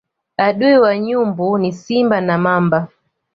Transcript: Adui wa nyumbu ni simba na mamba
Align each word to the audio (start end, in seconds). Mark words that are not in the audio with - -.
Adui 0.37 0.77
wa 0.77 0.95
nyumbu 0.99 1.57
ni 1.57 1.71
simba 1.73 2.21
na 2.21 2.37
mamba 2.37 2.87